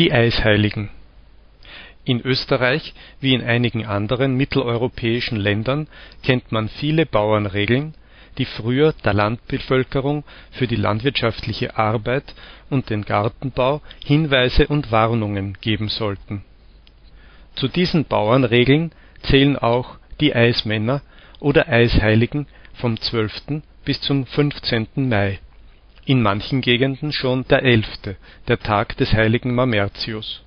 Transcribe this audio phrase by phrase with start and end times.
[0.00, 0.88] Die Eisheiligen
[2.06, 5.88] In Österreich wie in einigen anderen mitteleuropäischen Ländern
[6.22, 7.92] kennt man viele Bauernregeln,
[8.38, 12.34] die früher der Landbevölkerung für die landwirtschaftliche Arbeit
[12.70, 16.44] und den Gartenbau Hinweise und Warnungen geben sollten.
[17.54, 21.02] Zu diesen Bauernregeln zählen auch die Eismänner
[21.40, 23.60] oder Eisheiligen vom 12.
[23.84, 24.86] bis zum 15.
[24.94, 25.40] Mai,
[26.04, 28.16] in manchen Gegenden schon der 11.,
[28.48, 30.42] der Tag des heiligen Mamertius.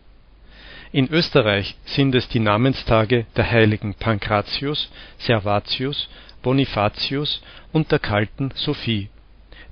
[0.91, 6.07] In Österreich sind es die Namenstage der Heiligen Pankratius, Servatius,
[6.43, 9.09] Bonifatius und der kalten Sophie,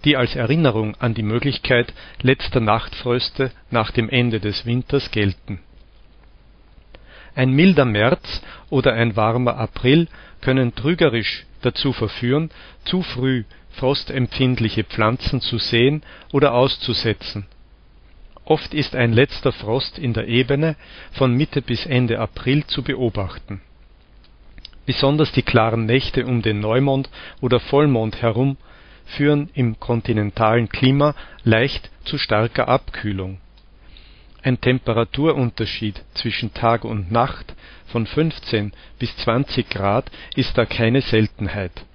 [0.03, 5.59] die als Erinnerung an die Möglichkeit letzter Nachtfröste nach dem Ende des Winters gelten.
[7.35, 10.07] Ein milder März oder ein warmer April
[10.41, 12.49] können trügerisch dazu verführen,
[12.85, 13.43] zu früh
[13.73, 17.45] frostempfindliche Pflanzen zu säen oder auszusetzen.
[18.45, 20.75] Oft ist ein letzter Frost in der Ebene
[21.11, 23.61] von Mitte bis Ende April zu beobachten.
[24.85, 27.09] Besonders die klaren Nächte um den Neumond
[27.39, 28.57] oder Vollmond herum
[29.05, 33.37] führen im kontinentalen Klima leicht zu starker Abkühlung.
[34.43, 37.53] Ein Temperaturunterschied zwischen Tag und Nacht
[37.85, 41.85] von 15 bis 20 Grad ist da keine Seltenheit.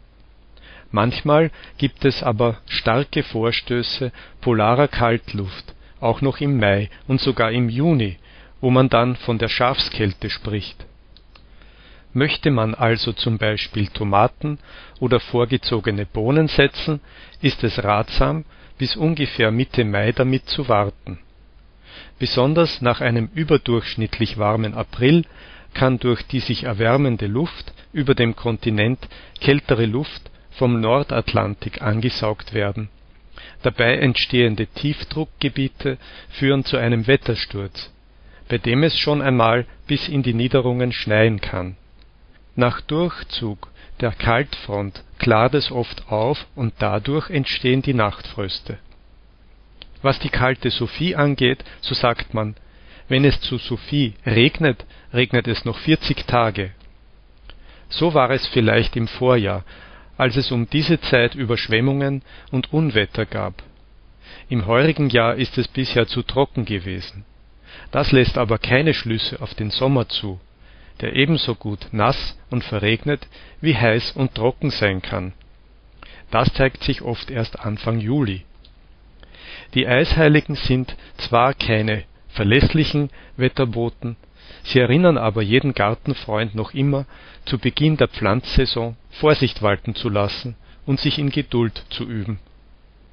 [0.93, 7.69] Manchmal gibt es aber starke Vorstöße polarer Kaltluft, auch noch im Mai und sogar im
[7.69, 8.17] Juni,
[8.61, 10.87] wo man dann von der Schafskälte spricht.
[12.13, 14.59] Möchte man also zum Beispiel Tomaten
[15.01, 17.01] oder vorgezogene Bohnen setzen,
[17.43, 18.45] ist es ratsam,
[18.79, 21.19] bis ungefähr Mitte Mai damit zu warten.
[22.19, 25.25] Besonders nach einem überdurchschnittlich warmen April
[25.75, 29.07] kann durch die sich erwärmende Luft über dem Kontinent
[29.41, 32.89] kältere Luft vom Nordatlantik angesaugt werden.
[33.63, 35.99] Dabei entstehende Tiefdruckgebiete
[36.31, 37.93] führen zu einem Wettersturz,
[38.49, 41.77] bei dem es schon einmal bis in die Niederungen schneien kann.
[42.55, 43.69] Nach Durchzug
[44.01, 48.79] der Kaltfront klart es oft auf und dadurch entstehen die Nachtfröste.
[50.07, 52.55] Was die kalte Sophie angeht, so sagt man,
[53.09, 56.71] wenn es zu Sophie regnet, regnet es noch 40 Tage.
[57.89, 59.65] So war es vielleicht im Vorjahr,
[60.17, 62.23] als es um diese Zeit Überschwemmungen
[62.53, 63.65] und Unwetter gab.
[64.49, 67.25] Im heurigen Jahr ist es bisher zu trocken gewesen.
[67.91, 70.39] Das lässt aber keine Schlüsse auf den Sommer zu,
[71.01, 73.27] der ebenso gut nass und verregnet
[73.61, 75.33] wie heiß und trocken sein kann.
[76.31, 78.45] Das zeigt sich oft erst Anfang Juli.
[79.75, 84.17] Die Eisheiligen sind zwar keine verlässlichen Wetterboten,
[84.63, 87.07] sie erinnern aber jeden Gartenfreund noch immer,
[87.45, 92.39] zu Beginn der Pflanzsaison Vorsicht walten zu lassen und sich in Geduld zu üben